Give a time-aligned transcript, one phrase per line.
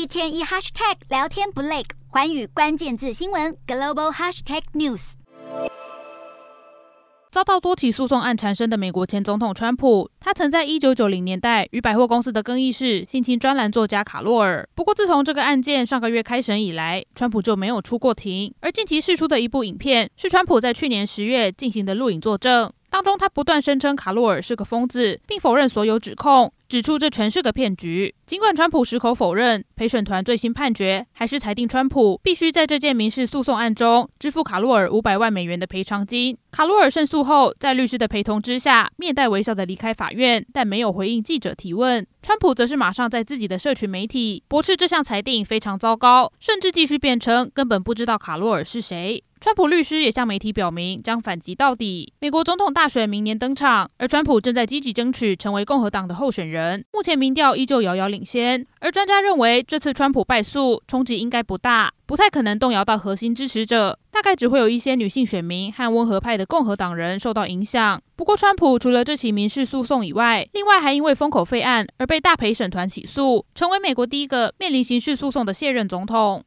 [0.00, 5.12] 一天一 hashtag 聊天不累，环宇关键字新闻 global hashtag news。
[7.30, 14.66] 遭到多起诉讼案缠身的美国前总统川普，他曾在一九九零年代与百货公司的更衣室性侵专栏作家卡洛尔。
[14.74, 18.54] 不过，自从这个案件上个月开审以来，川普就没有出过庭。
[18.60, 22.72] 而近期释出的一部影片，是川普在去年十月进行的录影作证。
[22.88, 28.14] 当中，他不断声称卡洛尔是个疯子，并否认所有指控，指出这全是个骗局。
[28.24, 36.38] 尽管川普矢口否认，陪审团最新判决还是裁定川普必须在这件民事诉讼案中支付卡洛尔五百万美元的赔偿金。
[36.52, 42.06] 卡洛尔胜诉后，在律师的陪同之下，面带微笑地离开法院，但没有回应记者提问。
[42.22, 49.24] 川普则是马上在自己的社群媒体驳斥这项裁定非常糟糕，甚至继续辩称根本不知道卡洛尔是谁。
[49.40, 52.12] 川普律师也向媒体表明将反击到底。
[52.20, 56.84] 美国总统大选明年登场，而川普正在积极争取成为共和党的候选人人。
[56.92, 68.00] 目前民调依旧遥遥领先，而专家认为这次川普败诉冲击应该不大，不太可能动摇到核心支持者，大概只会有一些女性选民和温和派的共和党人受到影响。
[68.14, 76.44] 不过，川普除了这起民事诉讼以外，另外还因为封口费案而被大陪审团起诉，成为美国第一个面临刑事诉讼的卸任总统。